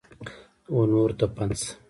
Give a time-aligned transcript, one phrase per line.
[0.75, 1.71] ونورو ته پند شه!